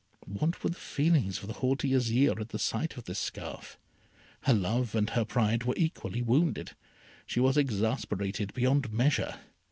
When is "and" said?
4.95-5.07